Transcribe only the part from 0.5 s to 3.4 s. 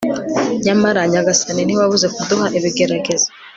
nyamara, nyagasani, ntiwabuze kuduha ibigeragezo